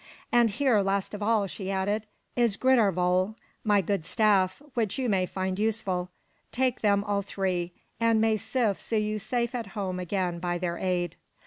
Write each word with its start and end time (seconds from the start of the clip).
And 0.31 0.49
here, 0.49 0.81
last 0.81 1.13
of 1.13 1.21
all," 1.21 1.45
she 1.45 1.69
added, 1.69 2.07
"is 2.35 2.57
Gridarvöll, 2.57 3.35
my 3.63 3.81
good 3.81 4.03
staff, 4.03 4.59
which 4.73 4.97
you 4.97 5.07
may 5.07 5.27
find 5.27 5.59
useful. 5.59 6.09
Take 6.51 6.81
them, 6.81 7.03
all 7.03 7.21
three; 7.21 7.71
and 7.99 8.19
may 8.19 8.37
Sif 8.37 8.81
see 8.81 8.97
you 8.97 9.19
safe 9.19 9.53
at 9.53 9.67
home 9.77 9.99
again 9.99 10.39
by 10.39 10.57
their 10.57 10.79
aid." 10.79 11.17